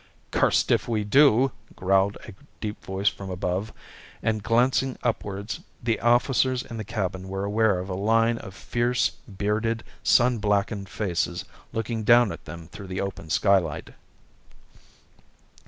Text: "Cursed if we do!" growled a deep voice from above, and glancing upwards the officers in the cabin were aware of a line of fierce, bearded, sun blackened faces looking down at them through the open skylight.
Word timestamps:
"Cursed 0.31 0.71
if 0.71 0.87
we 0.87 1.03
do!" 1.03 1.51
growled 1.75 2.17
a 2.27 2.33
deep 2.59 2.83
voice 2.83 3.07
from 3.07 3.29
above, 3.29 3.71
and 4.23 4.41
glancing 4.41 4.97
upwards 5.03 5.59
the 5.83 5.99
officers 5.99 6.63
in 6.63 6.77
the 6.77 6.83
cabin 6.83 7.27
were 7.27 7.43
aware 7.43 7.77
of 7.77 7.87
a 7.87 7.93
line 7.93 8.39
of 8.39 8.55
fierce, 8.55 9.11
bearded, 9.27 9.83
sun 10.01 10.39
blackened 10.39 10.89
faces 10.89 11.45
looking 11.71 12.03
down 12.03 12.31
at 12.31 12.45
them 12.45 12.67
through 12.67 12.87
the 12.87 12.99
open 12.99 13.29
skylight. 13.29 13.91